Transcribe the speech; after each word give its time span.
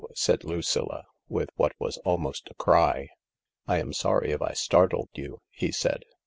said 0.15 0.43
Lucilla, 0.43 1.05
with 1.29 1.51
what 1.57 1.73
was 1.77 1.97
almost 1.97 2.47
a 2.49 2.55
cry." 2.55 3.07
I 3.67 3.77
am 3.77 3.93
sorry 3.93 4.31
if 4.31 4.41
I 4.41 4.53
startled 4.53 5.09
you," 5.13 5.43
he 5.51 5.71
said. 5.71 6.05